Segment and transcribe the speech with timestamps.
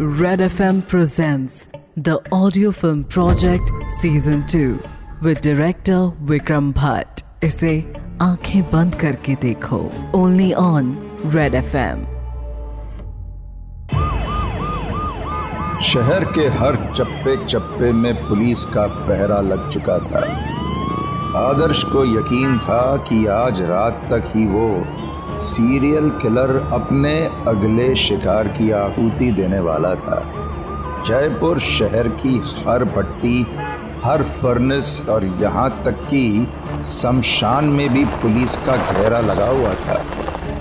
[0.00, 3.68] Red FM presents the audio film project
[4.00, 4.78] season 2
[5.22, 7.22] with director Vikram Bhatt.
[7.44, 7.92] इसे
[8.22, 12.04] आँखें बंद करके देखो। ओनली ऑन रेड एफएम
[15.80, 20.24] शहर के हर चप्पे चप्पे में पुलिस का पहरा लग चुका था।
[21.48, 24.70] आदर्श को यकीन था कि आज रात तक ही वो
[25.38, 27.12] सीरियल किलर अपने
[27.46, 30.18] अगले शिकार की आहुति देने वाला था।
[31.06, 32.36] जयपुर शहर की
[32.66, 33.46] हर भट्टी,
[34.04, 36.48] हर फर्नेस और यहाँ तक कि
[36.84, 40.02] शमशान में भी पुलिस का घेरा लगा हुआ था।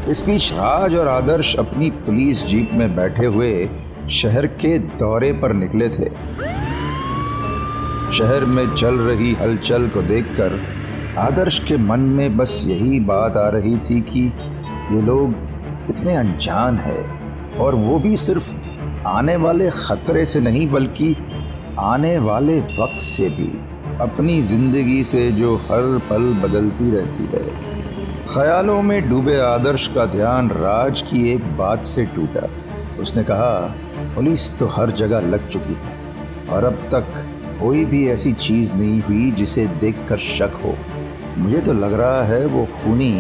[0.10, 3.70] इस बीच राज और आदर्श अपनी पुलिस जीप में बैठे हुए
[4.12, 6.10] शहर के दौरे पर निकले थे।
[8.18, 10.60] शहर में चल रही हलचल को देखकर
[11.18, 14.32] आदर्श के मन में बस यही बात आ रही थी कि
[14.88, 15.32] ये लोग
[15.88, 17.00] कितने अनजान है
[17.58, 18.52] और वो भी सिर्फ़
[19.08, 21.16] आने वाले खतरे से नहीं, बल्कि
[21.80, 23.48] आने वाले वक्त से भी,
[24.02, 27.46] अपनी ज़िंदगी से जो हर पल बदलती रहती है।
[28.28, 32.48] ख्यालों में डूबे आदर्श का ध्यान राज की एक बात से टूटा।
[33.00, 33.54] उसने कहा,
[34.16, 35.96] पुलिस तो हर जगह लग चुकी है,
[36.50, 37.14] और अब तक
[37.62, 40.76] कोई भी ऐसी चीज़ नहीं हुई जिसे देखकर शक हो।
[41.38, 43.12] मुझे तो लग रहा है वो खूनी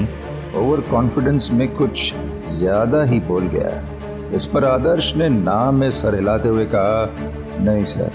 [0.56, 2.14] ओवर कॉन्फिडेंस में कुछ
[2.50, 7.84] ज़्यादा ही बोल गया। इस पर आदर्श ने नाम में सर हिलाते हुए कहा, नहीं
[7.86, 8.12] सर,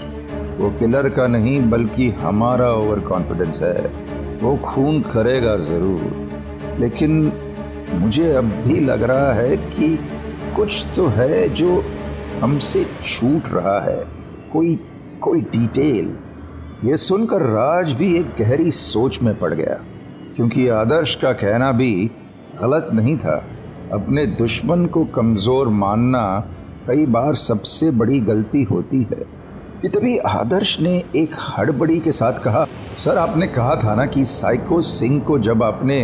[0.59, 3.91] वो किलर का नहीं, बल्कि हमारा ओवर कॉन्फिडेंस है।
[4.41, 7.31] वो खून करेगा ज़रूर। लेकिन
[7.93, 9.95] मुझे अब भी लग रहा है कि
[10.55, 11.83] कुछ तो है जो
[12.41, 14.03] हमसे छूट रहा है।
[14.53, 14.75] कोई
[15.21, 16.13] कोई डिटेल।
[16.83, 19.79] ये सुनकर राज भी एक गहरी सोच में पड़ गया,
[20.35, 22.09] क्योंकि आदर्श का कहना भी
[22.61, 23.43] गलत नहीं था।
[23.93, 26.23] अपने दुश्मन को कमज़ोर मानना
[26.87, 29.25] कई बार सबसे बड़ी गलती होती है।
[29.81, 32.65] कि तभी आदर्श ने एक हड़बड़ी के साथ कहा,
[32.97, 36.01] सर, आपने कहा था ना कि साइको सिंह को जब आपने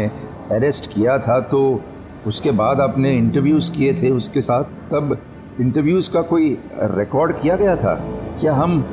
[0.52, 1.82] अरेस्ट किया था तो
[2.28, 4.64] उसके बाद आपने इंटरव्यूज़ किए थे उसके साथ?
[4.64, 5.18] तब
[5.62, 7.94] इंटरव्यूज़ का कोई रिकॉर्ड किया गया था?
[8.40, 8.86] क्या हम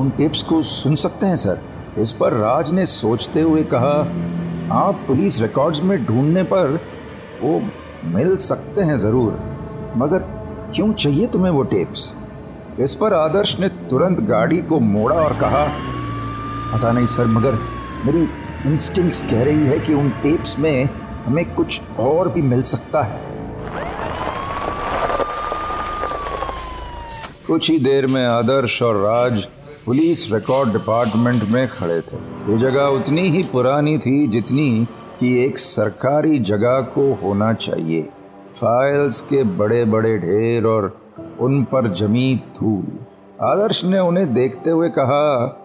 [0.00, 1.60] उन टिप्स को सुन सकते हैं, सर?
[1.98, 3.94] इस पर राज ने सोचते हुए कहा,
[4.84, 6.80] आप पुलिस रिकॉर्ड्स में ढूँढने पर
[7.44, 7.60] वो
[8.10, 9.32] मिल सकते हैं ज़रूर,
[9.96, 10.18] मगर
[10.74, 12.12] क्यों चाहिए तुम्हें वो टेप्स
[12.80, 15.64] इस पर आदर्श ने तुरंत गाड़ी को मोड़ा और कहा,
[16.72, 17.58] पता नहीं सर, मगर
[18.06, 18.22] मेरी
[18.66, 20.88] इंस्टिंक्ट्स कह रही है कि उन टेप्स में
[21.26, 23.20] हमें कुछ और भी मिल सकता है.
[27.46, 29.44] कुछ ही देर में आदर्श और राज
[29.86, 32.16] पुलिस रिकॉर्ड डिपार्टमेंट में खड़े थे।
[32.52, 34.86] ये जगह उतनी ही पुरानी थी जितनी
[35.20, 38.02] कि एक सरकारी जगह को होना चाहिए।
[38.60, 41.00] फाइल्स के बड़े बड़े ढेर और
[41.40, 42.98] उन पर जमी धूल।
[43.42, 45.60] आदर्श ने उन्हें देखते हुए कहा,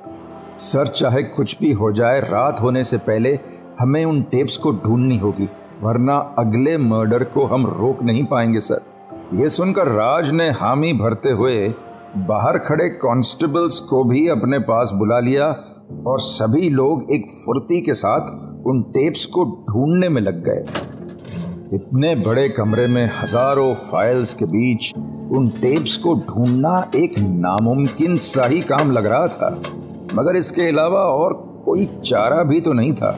[0.56, 3.40] सर, चाहे कुछ भी हो जाए, रात होने से पहले
[3.80, 5.50] हमें उन टेप्स को ढूंढनी होगी,
[5.82, 8.82] वरना अगले मर्डर को हम रोक नहीं पाएँगे, सर।
[9.34, 11.74] यह सुनकर राज ने हामी भरते हुए
[12.18, 15.52] बाहर खड़े कांस्टेबल्स को भी अपने पास बुला लिया
[16.08, 18.28] और सभी लोग एक फुर्ती के साथ
[18.68, 20.64] उन टेप्स को ढूँढने में लग गए।
[21.76, 24.94] इतने बड़े कमरे में हज़ारों फाइल्स के बीच
[25.38, 29.50] उन टेप्स को ढूंढना एक नामुमकिन सा ही काम लग रहा था।
[30.16, 31.34] मगर इसके अलावा और
[31.66, 33.12] कोई चारा भी तो नहीं था।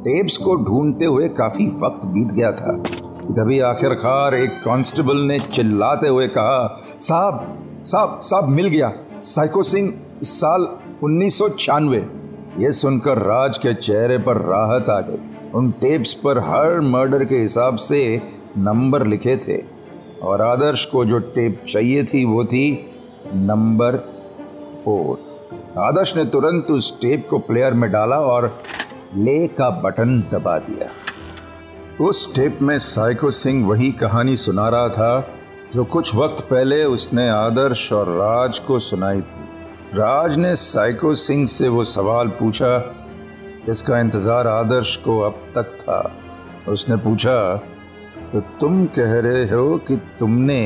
[0.00, 2.76] टेप्स को ढूंढते हुए काफ़ी वक्त बीत गया था।
[3.30, 6.66] तभी आखिरकार एक कांस्टेबल ने चिल्लाते हुए कहा,
[7.00, 8.92] साहब साहब साहब मिल गया।
[9.24, 9.92] साइको सिंह
[10.22, 10.68] साल
[11.02, 11.38] उन्नीस
[12.58, 15.18] ये सुनकर राज के चेहरे पर राहत आ गई।
[15.54, 18.00] उन टेप्स पर हर मर्डर के हिसाब से
[18.58, 19.62] नंबर लिखे थे
[20.22, 22.90] और आदर्श को जो टेप चाहिए थी, वो थी
[23.34, 23.96] नंबर
[24.84, 25.26] फोर
[25.78, 28.52] आदर्श ने तुरंत उस टेप को प्लेयर में डाला और
[29.16, 30.88] ले का बटन दबा दिया।
[32.04, 35.28] उस टेप में साइको सिंह वही कहानी सुना रहा था,
[35.72, 39.37] जो कुछ वक्त पहले उसने आदर्श और राज को सुनाई थी
[39.94, 42.94] राज ने साइको सिंह से वो सवाल पूछा,
[43.68, 46.00] इसका इंतज़ार आदर्श को अब तक था।
[46.68, 47.54] उसने पूछा
[48.32, 50.60] तो तुम कह रहे हो कि तुमने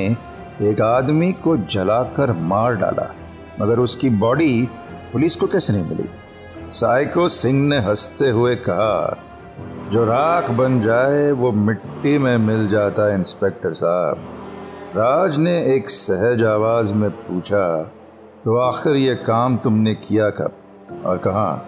[0.62, 3.08] एक आदमी को जलाकर मार डाला,
[3.60, 4.68] मगर उसकी बॉडी
[5.12, 6.08] पुलिस को कैसे नहीं मिली?
[6.72, 9.16] साइको सिंह ने हँसते हुए कहा,
[9.92, 14.28] जो राख बन जाए, वो मिट्टी में मिल जाता है इंस्पेक्टर साहब।
[14.96, 17.66] राज ने एक सहज आवाज़ में पूछा
[18.44, 20.52] तो आखिर ये काम तुमने किया कब?
[21.06, 21.66] और कहा?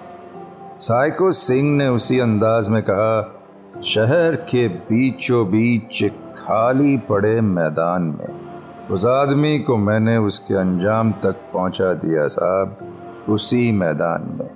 [0.77, 3.43] साइको सिंह ने उसी अंदाज में कहा,
[3.83, 6.05] शहर के बीचों बीच
[6.37, 8.41] खाली पड़े मैदान में।
[8.91, 12.77] उस आदमी को मैंने उसके अंजाम तक पहुँचा दिया साहब,
[13.29, 14.51] उसी मैदान में।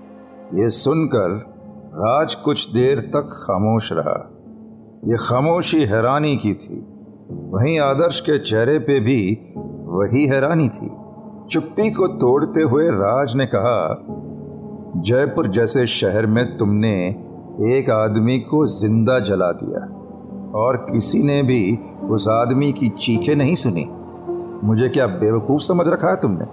[0.62, 1.30] ये सुनकर
[1.94, 4.30] राज कुछ देर तक खामोश रहा।
[5.04, 6.86] ये खामोशी हैरानी की थी।
[7.30, 9.52] वहीं आदर्श के चेहरे पे भी
[9.84, 11.07] वही हैरानी थी।
[11.50, 14.04] चुप्पी को तोड़ते हुए राज ने कहा,
[15.00, 17.08] जयपुर जैसे शहर में तुमने
[17.76, 19.80] एक आदमी को ज़िंदा जला दिया
[20.58, 23.88] और किसी ने भी उस आदमी की चीखें नहीं सुनी।
[24.64, 26.44] मुझे क्या बेवकूफ़ समझ रखा है तुमने?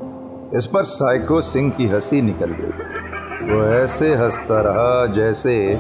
[0.58, 5.80] इस पर साइको सिंह की हँसी निकल गई। वो ऐसे हंसता रहा जैसे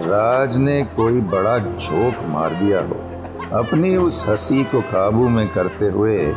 [0.00, 2.96] राज ने कोई बड़ा झोंक मार दिया हो।
[3.58, 6.34] अपनी उस हँसी को काबू में करते हुए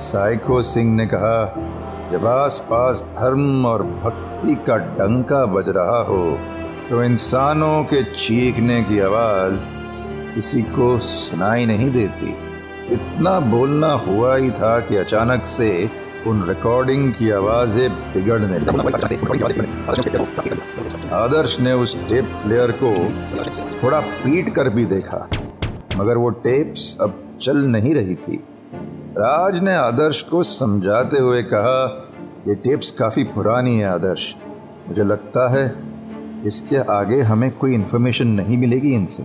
[0.00, 1.44] साइको सिंह ने कहा,
[2.12, 6.38] जब आस पास धर्म और भक्ति का डंका बज रहा हो
[6.90, 9.66] तो इंसानों के चीखने की आवाज़
[10.34, 12.30] किसी को सुनाई नहीं देती।
[12.94, 15.68] इतना बोलना हुआ ही था कि अचानक से
[16.26, 18.86] उन रिकॉर्डिंग की आवाज़ें बिगड़ने लगी।
[21.14, 22.92] आदर्श ने उस टेप प्लेयर को
[23.82, 25.28] थोड़ा पीट कर भी देखा,
[25.96, 28.42] मगर वो टेप्स अब चल नहीं रही थी।
[29.20, 32.08] राज ने आदर्श को समझाते हुए कहा,
[32.48, 34.34] ये टेप्स काफ़ी पुरानी है, आदर्श।
[34.88, 35.76] मुझे लगता है
[36.46, 39.22] इसके आगे हमें कोई इन्फॉर्मेशन नहीं मिलेगी इनसे।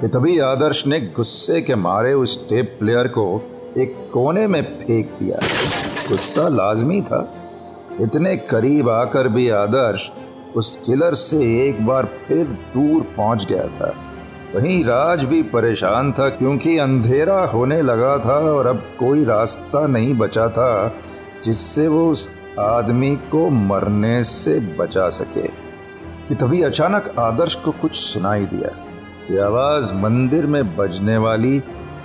[0.00, 3.42] कि तभी आदर्श ने गुस्से के मारे उस टेप प्लेयर को
[3.78, 5.36] एक कोने में फेंक दिया।
[6.08, 7.34] गुस्सा लाजमी था।
[8.00, 10.10] इतने करीब आकर भी आदर्श
[10.56, 13.94] उस किलर से एक बार फिर दूर पहुँच गया था।
[14.54, 20.14] वहीं राज भी परेशान था क्योंकि अंधेरा होने लगा था और अब कोई रास्ता नहीं
[20.14, 20.94] बचा था
[21.44, 22.28] जिससे वो उस
[22.60, 25.46] आदमी को मरने से बचा सके।
[26.28, 28.70] कि तभी अचानक आदर्श को कुछ सुनाई दिया।
[29.30, 31.58] ये आवाज़ मंदिर में बजने वाली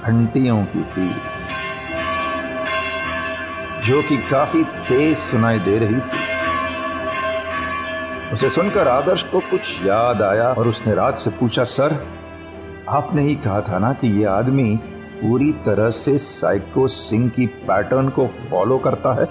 [0.06, 1.08] घंटियों की थी,
[3.88, 6.24] जो कि काफ़ी तेज सुनाई दे रही थी।
[8.34, 12.06] उसे सुनकर आदर्श को कुछ याद आया और उसने राज से पूछा, सर
[12.90, 14.76] आपने ही कहा था ना कि ये आदमी
[15.22, 19.28] पूरी तरह से साइको सिंह की पैटर्न को फॉलो करता है।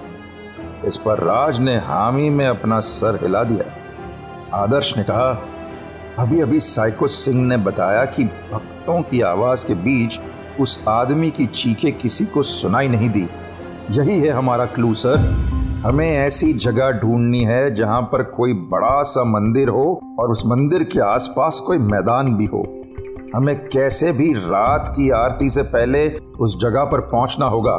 [0.84, 3.64] इस पर राज ने हामी में अपना सर हिला दिया।
[4.54, 5.48] आदर्श ने कहा
[6.18, 10.20] अभी अभी साइको सिंह ने बताया कि भक्तों की आवाज़ के बीच
[10.60, 13.28] उस आदमी की चीखें किसी को सुनाई नहीं दी।
[13.90, 15.18] यही है हमारा क्लू सर
[15.86, 20.82] हमें ऐसी जगह ढूंढनी है जहाँ पर कोई बड़ा सा मंदिर हो और उस मंदिर
[20.82, 22.83] के आसपास कोई मैदान भी हो।
[23.34, 26.08] हमें कैसे भी रात की आरती से पहले
[26.40, 27.74] उस जगह पर पहुँचना होगा,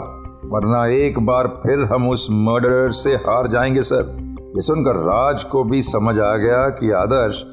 [0.45, 4.17] वरना एक बार फिर हम उस मर्डरर से हार जाएँगे, सर।
[4.55, 7.43] ये सुनकर राज को भी समझ आ गया कि आदर्श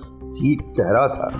[0.40, 1.32] ठीक कह रहा था।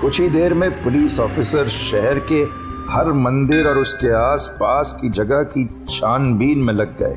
[0.00, 2.46] कुछ ही देर में पुलिस ऑफिसर शहर के
[2.92, 7.16] हर मंदिर और उसके आसपास की जगह की छानबीन में लग गए।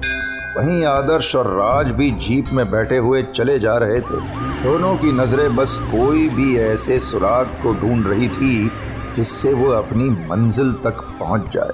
[0.57, 5.11] वहीं आदर्श और राज भी जीप में बैठे हुए चले जा रहे थे। दोनों की
[5.11, 8.71] नज़रें बस कोई भी ऐसे सुराग को ढूंढ रही थी
[9.15, 11.71] जिससे वो अपनी मंजिल तक पहुँच जाए।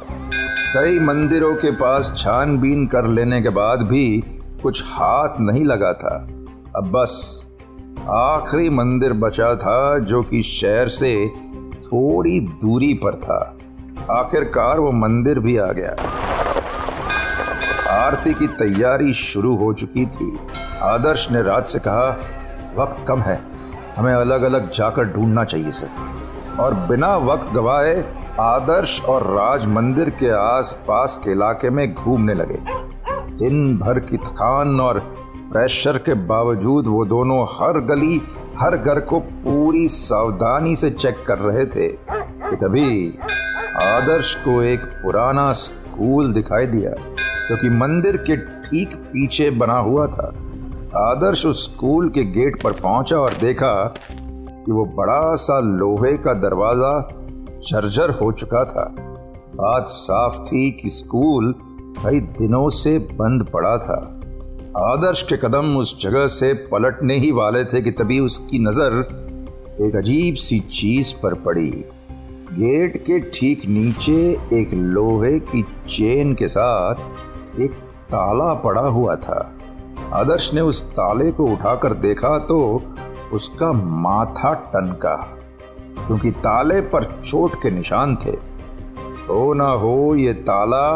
[0.74, 4.24] कई मंदिरों के पास छानबीन कर लेने के बाद भी
[4.64, 6.16] कुछ हाथ नहीं लगा था।
[6.76, 7.16] अब बस
[8.10, 11.32] आखिरी मंदिर बचा था जो कि शहर से
[11.86, 13.58] थोड़ी दूरी पर था।
[14.12, 15.96] आखिरकार वो मंदिर भी आ गया।
[17.90, 20.40] आरती की तैयारी शुरू हो चुकी थी।
[20.82, 22.18] आदर्श ने राज से कहा
[22.78, 23.40] वक्त कम है।
[23.98, 28.04] हमें अलग अलग जाकर ढूंढना चाहिए, सर। और बिना वक्त गवाए
[28.40, 32.60] आदर्श और राज मंदिर के आस पास के इलाके में घूमने लगे।
[33.38, 35.00] दिन भर की थकान और
[35.52, 38.22] प्रेशर के बावजूद वो दोनों हर गली,
[38.60, 43.18] हर घर को पूरी सावधानी से चेक कर रहे थे कि तभी
[43.84, 46.92] आदर्श को एक पुराना स्कूल दिखाई दिया,
[47.50, 50.34] जो कि मंदिर के ठीक पीछे बना हुआ था।
[50.98, 53.94] आदर्श उस स्कूल के गेट पर पहुँचा और देखा
[54.66, 57.10] कि वो बड़ा सा लोहे का दरवाज़ा
[57.70, 58.96] जर्जर हो चुका था।
[59.56, 61.56] बात साफ़ थी कि स्कूल
[61.98, 63.98] कई दिनों से बंद पड़ा था।
[64.78, 69.00] आदर्श के कदम उस जगह से पलटने ही वाले थे कि तभी उसकी नज़र
[69.82, 71.70] एक अजीब सी चीज़ पर पड़ी।
[72.54, 74.18] गेट के ठीक नीचे
[74.54, 77.72] एक लोहे की चेन के साथ एक
[78.12, 79.55] ताला पड़ा हुआ था।
[80.14, 82.60] आदर्श ने उस ताले को उठाकर देखा तो
[83.34, 85.16] उसका माथा टनका,
[86.08, 88.32] क्योंकि ताले पर चोट के निशान थे।
[89.30, 90.88] हो ना हो, ये ताला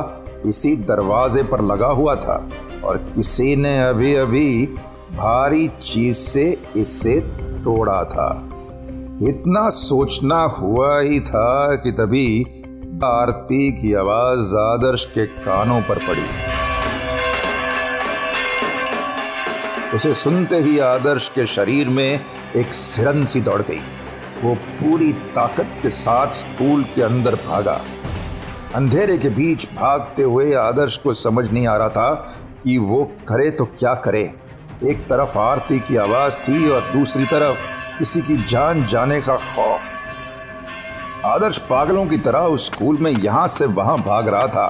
[0.45, 2.49] इसी दरवाजे पर लगा हुआ था,
[2.83, 4.65] और किसी ने अभी अभी
[5.13, 7.19] भारी चीज़ से इसे
[7.63, 8.29] तोड़ा था।
[9.21, 12.41] इतना सोचना हुआ ही था कि तभी
[13.05, 16.48] आरती की आवाज़ आदर्श के कानों पर पड़ी।
[19.95, 23.79] उसे सुनते ही आदर्श के शरीर में एक सिरन सी दौड़ गई।
[24.43, 27.79] वो पूरी ताकत के साथ स्कूल के अंदर भागा।
[28.75, 32.11] अंधेरे के बीच भागते हुए आदर्श को समझ नहीं आ रहा था
[32.63, 34.21] कि वो करे तो क्या करे।
[34.83, 37.65] एक तरफ़ आरती की आवाज़ थी और दूसरी तरफ़
[37.99, 43.65] किसी की जान जाने का खौफ। आदर्श पागलों की तरह उस स्कूल में यहाँ से
[43.65, 44.67] वहाँ भाग रहा था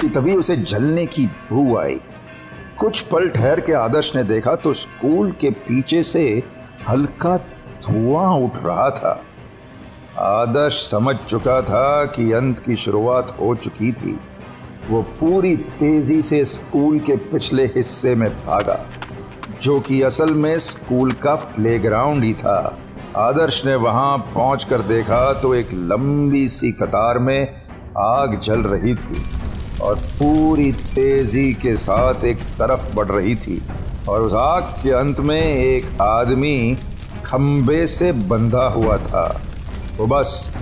[0.00, 2.00] कि तभी उसे जलने की भू आई।
[2.78, 6.22] कुछ पल ठहर के आदर्श ने देखा तो स्कूल के पीछे से
[6.88, 7.36] हल्का
[7.84, 9.20] धुआँ उठ रहा था।
[10.18, 14.18] आदर्श समझ चुका था कि अंत की शुरुआत हो चुकी थी।
[14.90, 18.78] वो पूरी तेज़ी से स्कूल के पिछले हिस्से में भागा,
[19.62, 22.78] जो कि असल में स्कूल का प्लेग्राउंड ही था।
[23.16, 27.42] आदर्श ने वहाँ पहुंचकर देखा तो एक लंबी सी कतार में
[27.98, 29.22] आग जल रही थी।
[29.82, 33.62] और पूरी तेज़ी के साथ एक तरफ़ बढ़ रही थी
[34.08, 36.78] और उस आग के अंत में एक आदमी
[37.24, 39.40] खंबे से बंधा हुआ था।
[39.96, 40.52] वो बस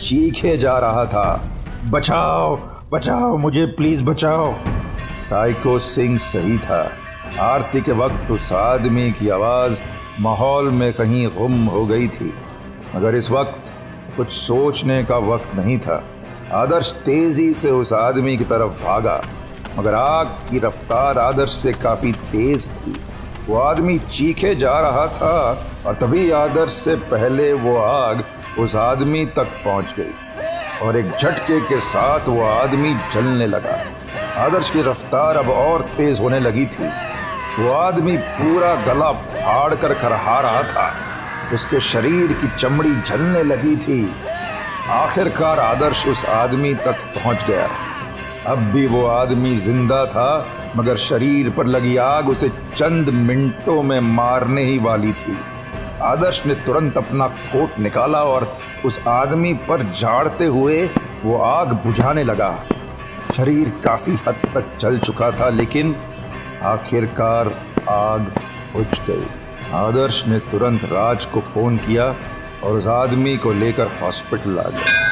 [0.00, 1.50] चीखे जा रहा था।
[1.90, 2.56] बचाओ
[2.92, 4.54] बचाओ, मुझे प्लीज़ बचाओ।
[5.18, 6.90] साइको सिंह सही था।
[7.40, 9.82] आरती के वक्त उस आदमी की आवाज़
[10.20, 12.34] माहौल में कहीं गुम हो गई थी,
[12.96, 13.72] मगर इस वक्त
[14.16, 16.04] कुछ सोचने का वक्त नहीं था।
[16.54, 19.20] आदर्श तेज़ी से उस आदमी की तरफ़ भागा,
[19.78, 22.94] मगर आग की रफ्तार आदर्श से काफ़ी तेज थी।
[23.48, 28.24] वो आदमी चीखे जा रहा था, और तभी आदर्श से पहले वो आग
[28.58, 30.12] उस आदमी तक पहुँच गई,
[30.82, 33.78] और एक झटके के साथ वो आदमी जलने लगा।
[34.44, 36.90] आदर्श की रफ्तार अब और तेज होने लगी थी।
[37.58, 40.90] वो आदमी पूरा गला फाड़ कर खरहा रहा था।
[41.54, 44.02] उसके शरीर की चमड़ी जलने लगी थी।
[44.84, 47.68] आखिरकार आदर्श उस आदमी तक पहुँच गया।
[48.46, 54.00] अब भी वो आदमी ज़िंदा था, मगर शरीर पर लगी आग उसे चंद मिनटों में
[54.00, 55.36] मारने ही वाली थी।
[56.02, 58.46] आदर्श ने तुरंत अपना कोट निकाला और
[58.84, 60.84] उस आदमी पर झाड़ते हुए
[61.22, 62.52] वो आग बुझाने लगा।
[63.36, 65.96] शरीर काफ़ी हद तक जल चुका था, लेकिन
[66.64, 67.54] आखिरकार
[67.88, 68.32] आग
[68.74, 69.26] बुझ गई।
[69.76, 72.14] आदर्श ने तुरंत राज को फ़ोन किया
[72.64, 75.02] और उस आदमी को लेकर हॉस्पिटल आ गया।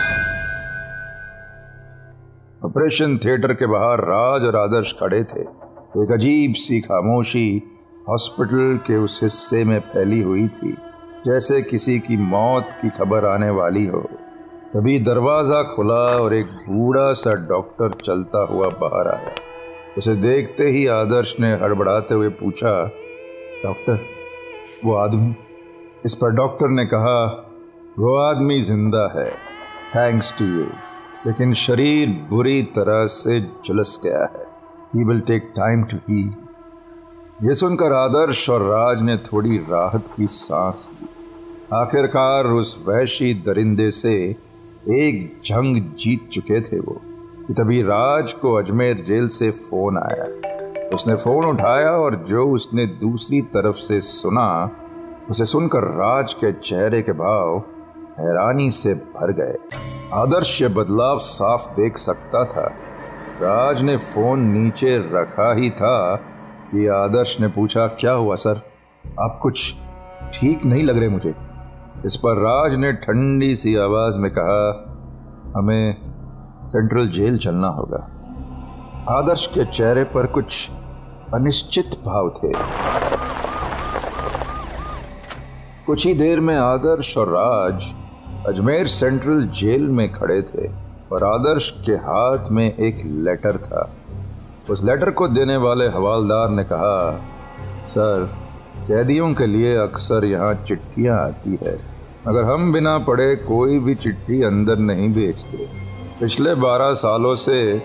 [2.64, 5.42] ऑपरेशन थिएटर के बाहर राज और आदर्श खड़े थे।
[6.02, 7.48] एक अजीब सी खामोशी
[8.08, 10.72] हॉस्पिटल के उस हिस्से में फैली हुई थी,
[11.26, 14.00] जैसे किसी की मौत की खबर आने वाली हो।
[14.74, 19.34] तभी दरवाज़ा खुला और एक बूढ़ा सा डॉक्टर चलता हुआ बाहर आया।
[19.98, 22.72] उसे देखते ही आदर्श ने हड़बड़ाते हुए पूछा,
[23.64, 23.98] डॉक्टर,
[24.84, 25.34] वो आदमी?
[26.06, 27.18] इस पर डॉक्टर ने कहा,
[27.98, 29.30] वो आदमी ज़िंदा है।
[29.96, 30.64] थैंक्स टू यू
[31.26, 34.44] लेकिन शरीर बुरी तरह से झुलस गया है।
[34.94, 36.22] He will take time to ही
[37.44, 41.08] ये सुनकर आदर्श और राज ने थोड़ी राहत की सांस ली।
[41.74, 44.14] आखिरकार उस वैशी दरिंदे से
[44.92, 47.00] एक जंग जीत चुके थे वो।
[47.50, 50.24] तभी राज को अजमेर जेल से फ़ोन आया।
[50.94, 54.48] उसने फ़ोन उठाया और जो उसने दूसरी तरफ़ से सुना
[55.30, 57.58] उसे सुनकर राज के चेहरे के भाव
[58.18, 59.54] हैरानी से भर गए।
[60.14, 62.72] आदर्श बदलाव साफ़ देख सकता था।
[63.42, 66.16] राज ने फ़ोन नीचे रखा ही था
[66.70, 68.60] कि आदर्श ने पूछा, क्या हुआ सर?
[69.20, 69.74] आप कुछ
[70.34, 71.34] ठीक नहीं लग रहे मुझे?
[72.06, 74.88] इस पर राज ने ठंडी सी आवाज़ में कहा,
[75.56, 75.96] हमें
[76.66, 78.08] सेंट्रल जेल चलना होगा।
[79.08, 80.70] आदर्श के चेहरे पर कुछ
[81.34, 82.52] अनिश्चित भाव थे।
[85.86, 87.94] कुछ ही देर में आदर्श और राज
[88.46, 90.68] अजमेर सेंट्रल जेल में खड़े थे
[91.12, 93.90] और आदर्श के हाथ में एक लेटर था।
[94.70, 97.24] उस लेटर को देने वाले हवालदार ने कहा,
[97.88, 98.30] सर,
[98.88, 101.78] कैदियों के लिए अक्सर यहाँ चिट्ठियाँ आती है।
[102.28, 105.66] मगर हम बिना पढ़े कोई भी चिट्ठी अंदर नहीं भेजते।
[106.20, 107.78] पिछले बारह सालों से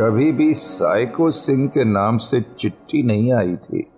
[0.00, 3.88] कभी भी साइको सिंह के नाम से चिट्ठी नहीं आई थी।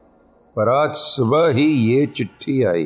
[0.56, 2.82] पर आज सुबह ही ये चिट्ठी आई।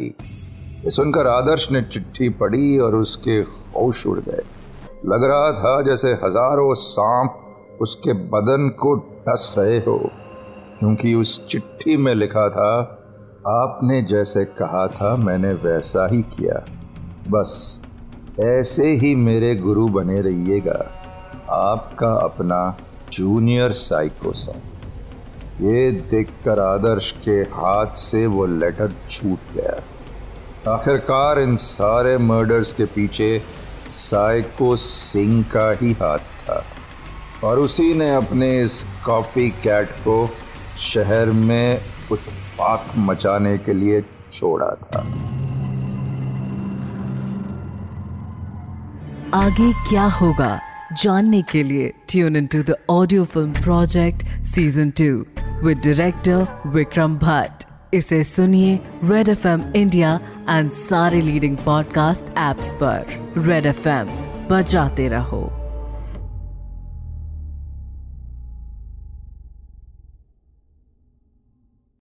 [0.85, 3.33] ये सुनकर आदर्श ने चिट्ठी पढ़ी और उसके
[3.75, 4.43] होश उड़ गए।
[5.07, 9.99] लग रहा था जैसे हज़ारों सांप उसके बदन को डस रहे हो,
[10.79, 12.71] क्योंकि उस चिट्ठी में लिखा था,
[13.49, 16.65] आपने जैसे कहा था मैंने वैसा ही किया।
[17.31, 17.83] बस,
[18.41, 20.81] ऐसे ही मेरे गुरु बने रहिएगा।
[21.53, 22.77] आपका अपना
[23.13, 24.61] जूनियर साइको सन
[25.61, 29.83] ये देखकर आदर्श के हाथ से वो लेटर छूट गया।
[30.73, 33.43] आखिरकार इन सारे मर्डर्स के पीछे
[33.93, 36.65] साइको सिंह का ही हाथ था।
[37.45, 40.31] और उसी ने अपने इस कॉपी कैट को
[40.79, 41.81] शहर में
[42.13, 45.01] उत्पात मचाने के लिए छोड़ा था।
[49.35, 50.61] आगे क्या होगा?
[51.03, 55.27] जानने के लिए tune in to the audio film project season two
[55.65, 62.73] with director Vikram Bhatt इसे सुनिए Red F M India and सारे लीडिंग पॉडकास्ट एप्स
[62.73, 63.07] पर।
[63.39, 64.07] रेड एफ़ एम
[64.51, 65.58] बजाते रहो।